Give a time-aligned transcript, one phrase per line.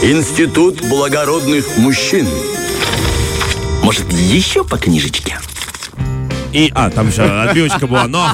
[0.00, 2.28] Институт благородных мужчин.
[3.82, 5.40] Может, еще по книжечке?
[6.52, 8.30] И, а, там еще отбивочка была, но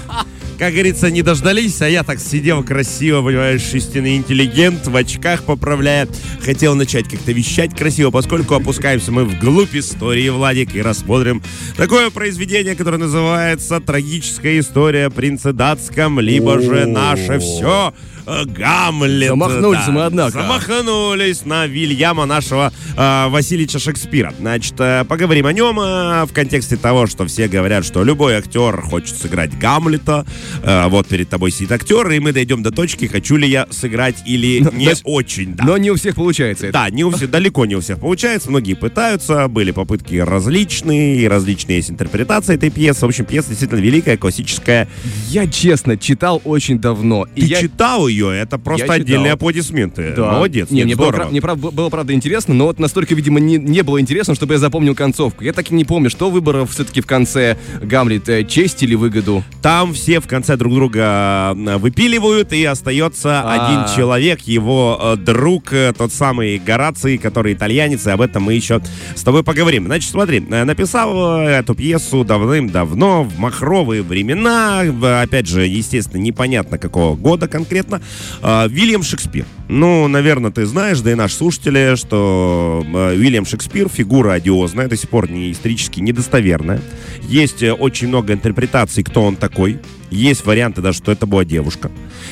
[0.58, 6.08] как говорится, не дождались, а я так сидел красиво, понимаешь, истинный интеллигент, в очках поправляя.
[6.42, 11.42] Хотел начать как-то вещать красиво, поскольку опускаемся мы вглубь истории, Владик, и рассмотрим
[11.76, 17.92] такое произведение, которое называется «Трагическая история принца датском», либо же «Наше все»,
[18.26, 19.28] Э, Гамлет.
[19.28, 19.92] Замахнулись да.
[19.92, 20.32] мы, однако.
[20.32, 24.32] Замахнулись на Вильяма нашего э, Васильевича Шекспира.
[24.38, 28.80] Значит, э, поговорим о нем э, в контексте того, что все говорят, что любой актер
[28.80, 30.24] хочет сыграть Гамлета.
[30.62, 34.22] Э, вот перед тобой сидит актер, и мы дойдем до точки, хочу ли я сыграть
[34.26, 35.54] или но, не значит, очень.
[35.54, 35.64] Да.
[35.64, 36.72] Но не у всех получается это.
[36.74, 38.50] Да, не у всех, далеко не у всех получается.
[38.50, 43.00] Многие пытаются, были попытки различные, и различные есть интерпретации этой пьесы.
[43.00, 44.88] В общем, пьеса действительно великая, классическая.
[45.28, 47.26] Я, честно, читал очень давно.
[47.34, 47.60] Ты я...
[47.60, 49.34] читал ее, это просто я отдельные читал.
[49.34, 50.14] аплодисменты.
[50.16, 50.32] Да.
[50.32, 50.70] Молодец.
[50.70, 54.34] Не, мне, было, мне было, правда, интересно, но вот настолько, видимо, не, не было интересно,
[54.34, 55.44] чтобы я запомнил концовку.
[55.44, 59.42] Я так и не помню, что выборов все-таки в конце Гамлет, э, честь или выгоду?
[59.62, 63.84] Там все в конце друг друга э, выпиливают, и остается А-а-а.
[63.84, 68.80] один человек, его э, друг, тот самый Гораций, который итальянец, и об этом мы еще
[69.14, 69.86] с тобой поговорим.
[69.86, 74.82] Значит, смотри, написал эту пьесу давным-давно, в махровые времена,
[75.22, 78.00] опять же, естественно, непонятно какого года конкретно,
[78.42, 79.46] Вильям Шекспир.
[79.68, 84.96] Ну, наверное, ты знаешь, да и наши слушатели, что а, Вильям Шекспир фигура одиозная, до
[84.96, 86.80] сих пор не исторически недостоверная.
[87.22, 89.78] Есть э, очень много интерпретаций, кто он такой.
[90.10, 91.90] Есть варианты даже, что это была девушка.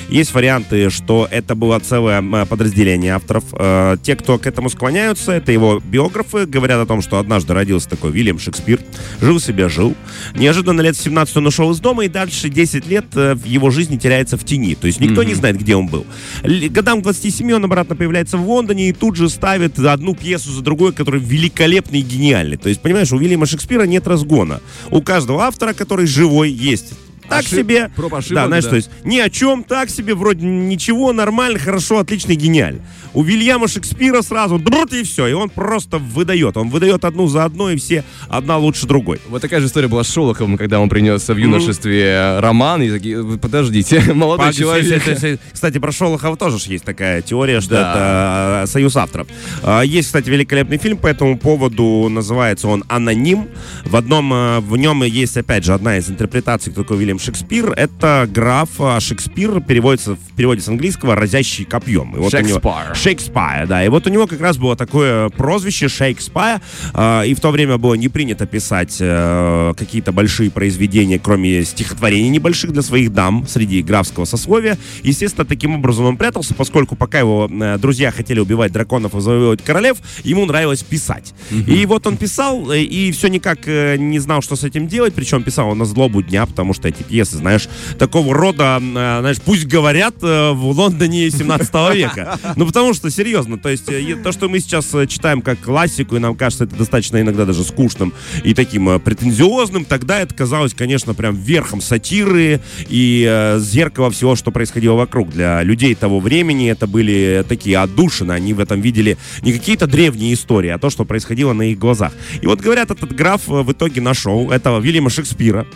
[0.09, 3.45] Есть варианты, что это было целое подразделение авторов.
[3.59, 7.89] Э, те, кто к этому склоняются, это его биографы, говорят о том, что однажды родился
[7.89, 8.81] такой Вильям Шекспир,
[9.21, 9.97] жил себе, жил.
[10.37, 14.37] Неожиданно лет 17 он ушел из дома, и дальше 10 лет э, его жизни теряется
[14.37, 14.75] в тени.
[14.75, 15.27] То есть никто mm-hmm.
[15.27, 16.07] не знает, где он был.
[16.43, 20.93] Годам 27 он обратно появляется в Лондоне и тут же ставит одну пьесу за другой,
[20.93, 22.57] которая великолепный и гениальный.
[22.57, 24.61] То есть, понимаешь, у Вильяма Шекспира нет разгона.
[24.91, 26.95] У каждого автора, который живой, есть
[27.29, 27.59] так Ошиб...
[27.61, 27.91] себе.
[27.95, 28.71] Проб ошибок, да, знаешь, да.
[28.71, 32.83] то есть ни о чем, так себе, вроде ничего, нормально, хорошо, отлично, гениально.
[33.15, 36.57] У Вильяма Шекспира сразу брут и все, и он просто выдает.
[36.57, 39.21] Он выдает одну за одной, и все одна лучше другой.
[39.29, 42.41] Вот такая же история была с Шолоховым, когда он принес в юношестве mm-hmm.
[42.41, 45.41] роман, и такие, подождите, молодой Погоди, человек.
[45.53, 47.91] Кстати, про Шолохова тоже есть такая теория, что да.
[47.91, 49.27] это э, союз авторов.
[49.63, 53.49] А, есть, кстати, великолепный фильм по этому поводу, называется он «Аноним».
[53.85, 57.73] В одном, э, в нем есть, опять же, одна из интерпретаций, кто такой Вильям Шекспир.
[57.73, 62.15] Это граф, а Шекспир переводится в переводе с английского «разящий копьем».
[62.17, 62.95] И вот Шекспир.
[62.95, 63.85] Шекспир, да.
[63.85, 66.61] И вот у него как раз было такое прозвище Шекспир.
[66.95, 72.29] Э, и в то время было не принято писать э, какие-то большие произведения, кроме стихотворений
[72.29, 74.79] небольших для своих дам среди графского сословия.
[75.03, 79.63] Естественно, таким образом он прятался, поскольку пока его э, друзья хотели убивать драконов и завоевывать
[79.63, 81.35] королев, ему нравилось писать.
[81.51, 81.75] Mm-hmm.
[81.75, 85.15] И вот он писал, э, и все никак не знал, что с этим делать.
[85.15, 87.69] Причем писал он на злобу дня, потому что эти пьесы, знаешь,
[87.99, 92.39] такого рода, э, знаешь, пусть говорят э, в Лондоне 17 века.
[92.57, 96.19] Ну, потому что, серьезно, то есть э, то, что мы сейчас читаем как классику, и
[96.19, 98.13] нам кажется это достаточно иногда даже скучным
[98.45, 104.95] и таким претензиозным, тогда это казалось, конечно, прям верхом сатиры и зеркало всего, что происходило
[104.95, 105.31] вокруг.
[105.31, 110.35] Для людей того времени это были такие отдушины, они в этом видели не какие-то древние
[110.35, 112.13] истории, а то, что происходило на их глазах.
[112.41, 115.67] И вот, говорят, этот граф в итоге нашел этого Вильяма Шекспира,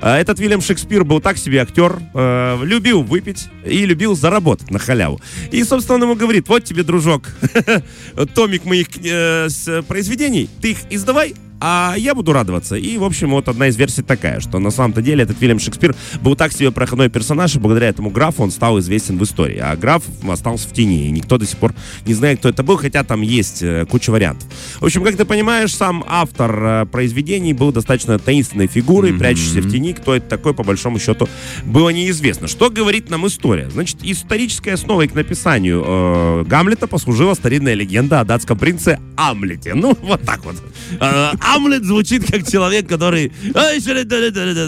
[0.00, 5.20] этот Вильям Шекспир был так себе актер, э, любил выпить и любил заработать на халяву.
[5.50, 7.28] И, собственно, он ему говорит, вот тебе, дружок,
[8.34, 9.48] томик моих э,
[9.86, 12.76] произведений, ты их издавай, а я буду радоваться.
[12.76, 15.94] И, в общем, вот одна из версий такая, что на самом-то деле этот Вильям Шекспир
[16.22, 19.58] был так себе проходной персонаж, и благодаря этому графу он стал известен в истории.
[19.58, 21.74] А граф остался в тени, и никто до сих пор
[22.06, 24.48] не знает, кто это был, хотя там есть э, куча вариантов.
[24.80, 29.18] В общем, как ты понимаешь, сам автор э, произведений был достаточно таинственной фигурой, mm-hmm.
[29.18, 29.92] прячущейся в тени.
[29.92, 31.28] Кто это такой, по большому счету,
[31.64, 32.48] было неизвестно.
[32.48, 33.68] Что говорит нам история?
[33.70, 39.74] Значит, исторической основой к написанию э, Гамлета послужила старинная легенда о датском принце Амлете.
[39.74, 40.56] Ну, вот так вот.
[40.98, 43.32] Э, Амлет звучит как человек, который...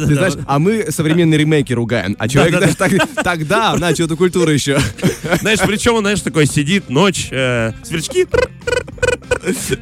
[0.06, 2.74] Ты знаешь, а мы современные ремейки ругаем, а человек даже
[3.22, 4.78] тогда начал эту культуру еще.
[5.40, 8.26] Знаешь, причем он, знаешь, такой сидит, ночь, э, сверчки,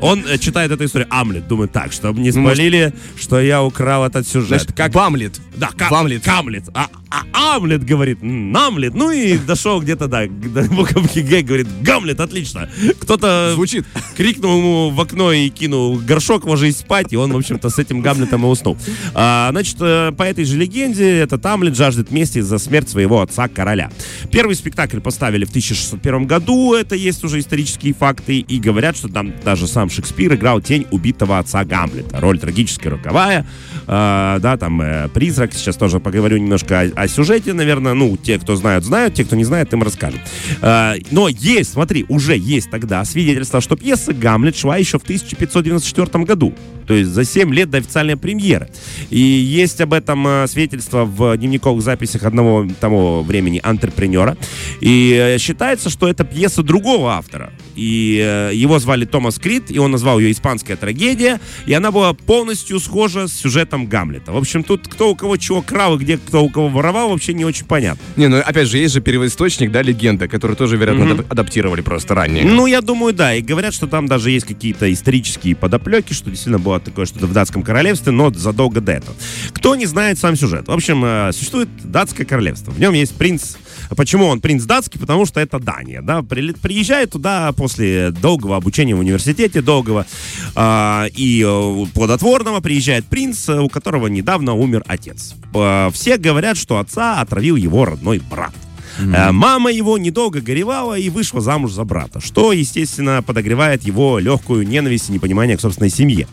[0.01, 1.09] Он э, читает эту историю.
[1.11, 4.49] Амлет думает так, чтобы не спалили, что я украл этот сюжет.
[4.49, 5.41] Значит, как Бамлет.
[5.57, 6.23] Да, ка- Бамлет.
[6.25, 6.65] Камлет.
[6.75, 8.95] А, а Амлет говорит, «М, Намлет.
[8.95, 12.69] Ну и дошел где-то, да, до буковки Г, говорит, Гамлет, отлично.
[13.01, 13.85] Кто-то Звучит.
[14.17, 18.01] крикнул ему в окно и кинул горшок, ложись спать, и он, в общем-то, с этим
[18.01, 18.77] Гамлетом и уснул.
[19.15, 23.91] А, значит, э, по этой же легенде, этот Амлет жаждет мести за смерть своего отца-короля.
[24.31, 29.33] Первый спектакль поставили в 1601 году, это есть уже исторические факты, и говорят, что там
[29.45, 32.21] даже сам Шекспир играл тень убитого отца Гамлета.
[32.21, 33.47] Роль трагическая роковая,
[33.87, 35.53] э, да, там э, призрак.
[35.53, 37.95] Сейчас тоже поговорю немножко о, о сюжете, наверное.
[37.95, 40.21] Ну, те, кто знают, знают, те, кто не знает, им расскажем.
[40.61, 46.25] Э, но есть, смотри, уже есть тогда свидетельство, что пьеса «Гамлет» шла еще в 1594
[46.25, 46.55] году.
[46.91, 48.69] То есть за 7 лет до официальной премьеры.
[49.11, 54.37] И есть об этом э, свидетельство в дневниковых записях одного того времени антрепренера.
[54.81, 57.53] И э, считается, что это пьеса другого автора.
[57.77, 62.15] И э, его звали Томас Крит, и он назвал ее «Испанская трагедия», и она была
[62.15, 64.33] полностью схожа с сюжетом Гамлета.
[64.33, 67.35] В общем, тут кто у кого чего крал и где кто у кого воровал, вообще
[67.35, 68.03] не очень понятно.
[68.17, 72.15] Не, ну опять же, есть же первоисточник, да, легенда, который тоже, вероятно, адап- адаптировали просто
[72.15, 72.47] ранее.
[72.47, 73.35] Ну, я думаю, да.
[73.35, 77.35] И говорят, что там даже есть какие-то исторические подоплеки, что действительно было такое что-то в
[77.35, 79.15] датском королевстве, но задолго до этого.
[79.53, 80.67] Кто не знает сам сюжет?
[80.69, 82.71] В общем, э, существует датское королевство.
[82.71, 83.57] В нем есть принц.
[83.97, 85.01] Почему он принц датский?
[85.01, 86.03] Потому что это Дания.
[86.03, 86.23] Да?
[86.23, 90.07] Приезжает туда после долгого обучения в университете, долгого
[90.55, 95.35] а, и э, плодотворного, приезжает принц, э, у которого недавно умер отец.
[95.55, 98.55] Э, Все говорят, что отца отравил его родной брат.
[98.99, 104.67] Э, Мама его недолго горевала и вышла замуж за брата, что, естественно, подогревает его легкую
[104.67, 106.27] ненависть и непонимание к собственной семье.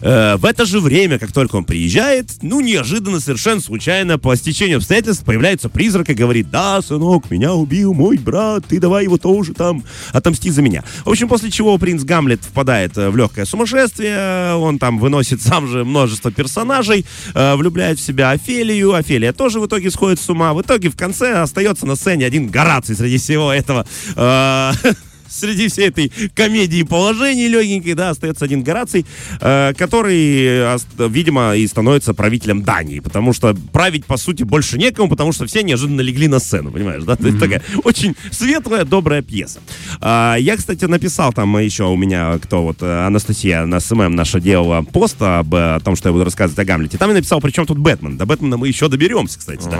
[0.00, 4.78] Э, В это же время, как только он приезжает, ну, неожиданно, совершенно случайно, по стечению
[4.78, 9.54] обстоятельств, появляется призрак и говорит, да, сынок, меня убил мой брат, ты давай его тоже
[9.54, 10.84] там отомсти за меня.
[11.04, 15.68] В общем, после чего принц Гамлет впадает э, в легкое сумасшествие, он там выносит сам
[15.68, 20.62] же множество персонажей, влюбляет в себя Офелию, Офелия тоже в итоге сходит с ума, в
[20.62, 24.72] итоге в конце остается на сцене один Гораций среди всего этого э,
[25.34, 29.04] среди всей этой комедии положений легенькой, да, остается один Гораций,
[29.40, 35.08] э, который, э, видимо, и становится правителем Дании, потому что править, по сути, больше некому,
[35.08, 37.16] потому что все неожиданно легли на сцену, понимаешь, да?
[37.16, 39.60] То есть такая очень светлая, добрая пьеса.
[40.00, 44.40] А, я, кстати, написал там еще у меня, кто вот, э, Анастасия на SMM наша
[44.40, 46.98] делала пост об, э, о том, что я буду рассказывать о Гамлете.
[46.98, 48.16] Там я написал, при чем тут Бэтмен.
[48.16, 49.78] До Бэтмена мы еще доберемся, кстати, да.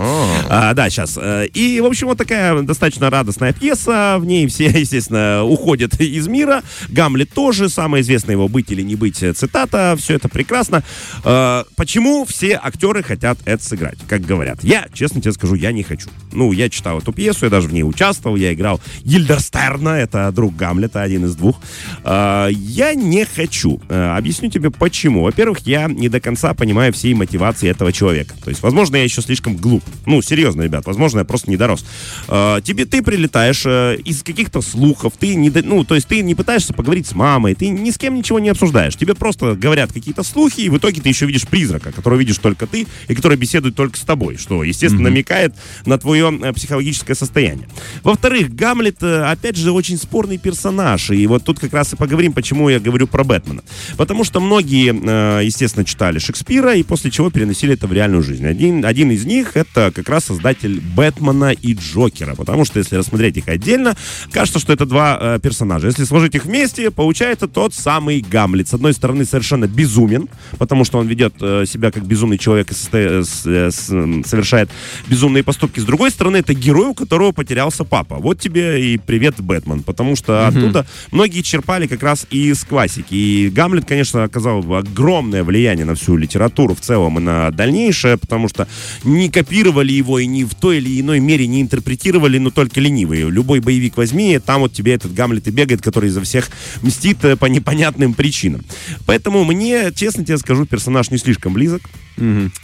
[0.49, 1.17] А, да, сейчас.
[1.53, 4.17] И, в общем, вот такая достаточно радостная пьеса.
[4.19, 6.63] В ней все, естественно, уходят из мира.
[6.89, 7.69] Гамлет тоже.
[7.69, 9.95] Самое известное его «Быть или не быть» цитата.
[9.97, 10.83] Все это прекрасно.
[11.23, 13.97] А, Почему все актеры хотят это сыграть?
[14.07, 14.63] Как говорят.
[14.63, 16.09] Я, честно тебе скажу, я не хочу.
[16.31, 18.35] Ну, я читал эту пьесу, я даже в ней участвовал.
[18.35, 21.59] Я играл Гильдерстерна, это друг Гамлета, один из двух.
[22.03, 23.81] А, Я не хочу.
[23.89, 25.23] Объясню тебе почему.
[25.23, 28.35] Во-первых, я не до конца понимаю всей мотивации этого человека.
[28.43, 29.83] То есть, возможно, я еще слишком глуп.
[30.05, 31.85] Ну, серьезно, ребят, возможно, я просто не дорос.
[32.27, 36.73] Тебе ты прилетаешь э, из каких-то слухов, ты не, ну, то есть ты не пытаешься
[36.73, 38.95] поговорить с мамой, ты ни с кем ничего не обсуждаешь.
[38.95, 42.67] Тебе просто говорят какие-то слухи, и в итоге ты еще видишь призрака, которого видишь только
[42.67, 45.53] ты, и который беседует только с тобой, что, естественно, намекает
[45.85, 47.67] на твое э, психологическое состояние.
[48.03, 52.33] Во-вторых, Гамлет, э, опять же, очень спорный персонаж, и вот тут как раз и поговорим,
[52.33, 53.63] почему я говорю про Бэтмена.
[53.97, 58.45] Потому что многие, э, естественно, читали Шекспира, и после чего переносили это в реальную жизнь.
[58.45, 63.37] Один, один из них— это как раз создатель Бэтмена и Джокера, потому что, если рассмотреть
[63.37, 63.95] их отдельно,
[64.31, 65.87] кажется, что это два э, персонажа.
[65.87, 68.67] Если сложить их вместе, получается тот самый Гамлет.
[68.67, 70.27] С одной стороны, совершенно безумен,
[70.57, 74.69] потому что он ведет э, себя как безумный человек и состо- с- э, с- совершает
[75.07, 75.79] безумные поступки.
[75.79, 78.15] С другой стороны, это герой, у которого потерялся папа.
[78.17, 83.13] Вот тебе и привет, Бэтмен, потому что оттуда многие черпали как раз и из классики.
[83.13, 88.47] И Гамлет, конечно, оказал огромное влияние на всю литературу в целом и на дальнейшее, потому
[88.49, 88.67] что
[89.03, 93.29] не копировали его и ни в той или иной мере не интерпретировали, но только ленивые.
[93.29, 96.49] Любой боевик возьми, там вот тебе этот Гамлет и бегает, который за всех
[96.81, 98.63] мстит э, по непонятным причинам.
[99.05, 101.81] Поэтому мне, честно тебе скажу, персонаж не слишком близок.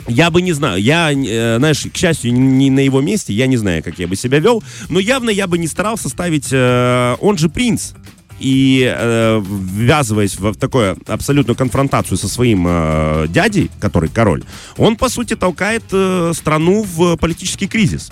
[0.07, 3.57] Я бы не знаю, я, э, знаешь, к счастью, не на его месте, я не
[3.57, 7.37] знаю, как я бы себя вел, но явно я бы не старался ставить, э, он
[7.37, 7.93] же принц,
[8.41, 14.43] и э, ввязываясь в, в такую абсолютную конфронтацию со своим э, дядей, который король,
[14.77, 18.11] он, по сути, толкает э, страну в политический кризис.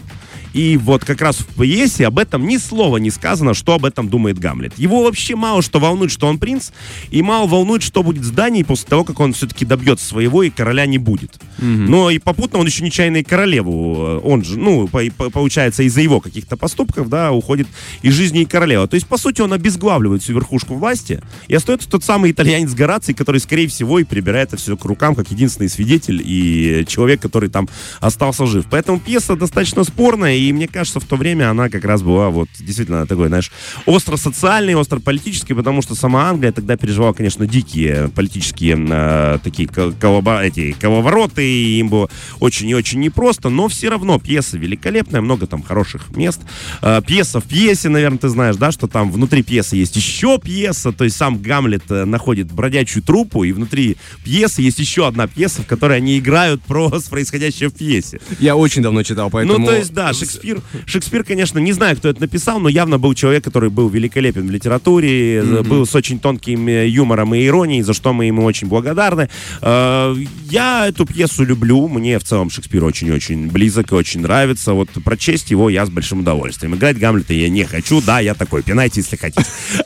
[0.54, 4.10] И вот как раз в пьесе об этом ни слова не сказано, что об этом
[4.10, 4.78] думает Гамлет.
[4.78, 6.72] Его вообще мало что волнует, что он принц,
[7.12, 10.50] и мало волнует, что будет с Данией после того, как он все-таки добьется своего, и
[10.50, 11.40] короля не будет.
[11.60, 15.84] Но и попутно он еще нечаянно и королеву, э, он же, ну, по- по- получается,
[15.84, 17.68] из-за его каких-то поступков, да, уходит
[18.02, 18.88] из жизни и королева.
[18.88, 23.14] То есть, по сути, он обезглавливает всю верхушку власти, и остается тот самый итальянец Гораций,
[23.14, 27.50] который, скорее всего, и прибирает это все к рукам, как единственный свидетель и человек, который
[27.50, 27.68] там
[28.00, 28.66] остался жив.
[28.70, 32.50] Поэтому пьеса достаточно спорная, и мне кажется, в то время она как раз была вот
[32.60, 33.52] действительно такой, знаешь,
[33.86, 40.44] остро-социальной, остро-политической, потому что сама Англия тогда переживала, конечно, дикие политические э, такие ко- колоба-
[40.44, 45.48] эти коловороты, и им было очень и очень непросто, но все равно пьеса великолепная, много
[45.48, 46.42] там хороших мест.
[46.82, 50.92] Э, пьеса в пьесе, наверное, ты знаешь, да, что там внутри пьесы есть еще пьеса,
[50.92, 55.62] то есть сам Гамлет э, находит бродячую труппу, и внутри пьесы есть еще одна пьеса,
[55.64, 58.20] в которой они играют про происходящее в пьесе.
[58.40, 59.60] Я очень давно читал, поэтому...
[59.60, 63.14] Ну, то есть, да, Шекспир, Шекспир, конечно, не знаю, кто это написал, но явно был
[63.14, 67.82] человек, который был великолепен в литературе, э, был с очень тонким э, юмором и иронией,
[67.82, 69.30] за что мы ему очень благодарны.
[69.62, 70.16] Э,
[70.50, 74.74] Я эту пьесу люблю, мне в целом Шекспир очень-очень близок и очень нравится.
[74.74, 76.76] Вот прочесть его я с большим удовольствием.
[76.76, 79.46] Играть Гамлета я не хочу, да, я такой, пинайте, если хотите.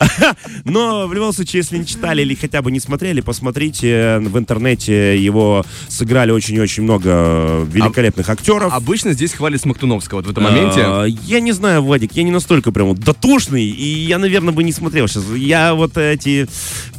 [0.65, 5.17] Но в любом случае, если не читали или хотя бы не смотрели, посмотрите, в интернете
[5.17, 8.73] его сыграли очень-очень много великолепных актеров.
[8.73, 10.81] Обычно здесь хвалят Смоктуновского этом моменте.
[10.85, 14.71] А, Я не знаю, Владик, я не настолько прям дотошный, и я, наверное, бы не
[14.71, 15.23] смотрел сейчас.
[15.35, 16.47] Я вот эти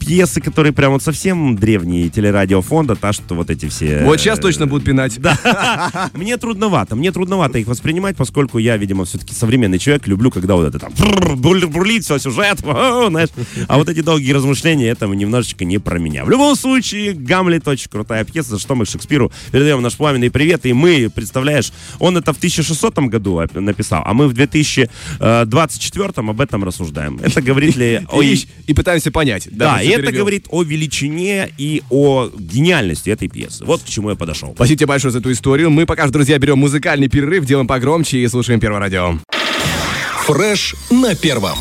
[0.05, 4.05] пьесы, которые прям вот совсем древние телерадиофонда, та, что вот эти все...
[4.05, 5.19] Вот сейчас точно будут пинать.
[5.21, 6.11] Да.
[6.15, 10.67] Мне трудновато, мне трудновато их воспринимать, поскольку я, видимо, все-таки современный человек, люблю, когда вот
[10.67, 10.93] это там
[11.37, 13.31] бур- бурлит все, сюжет, знаешь.
[13.69, 16.25] А вот эти долгие размышления, это немножечко не про меня.
[16.25, 20.67] В любом случае, Гамлет очень крутая пьеса, за что мы Шекспиру передаем наш пламенный привет.
[20.67, 26.65] И мы, представляешь, он это в 1600 году написал, а мы в 2024 об этом
[26.65, 27.19] рассуждаем.
[27.23, 28.07] Это говорит ли.
[28.21, 29.49] И, и пытаемся понять.
[29.51, 30.21] Да, и это перебил.
[30.21, 33.65] говорит о величине и о гениальности этой пьесы.
[33.65, 34.53] Вот к чему я подошел.
[34.55, 35.71] Спасибо тебе большое за эту историю.
[35.71, 39.19] Мы пока, что, друзья, берем музыкальный перерыв, делаем погромче и слушаем Первое радио.
[40.27, 41.59] Фреш на первом.